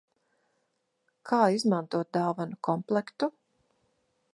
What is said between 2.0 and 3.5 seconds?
dāvanu komplektu?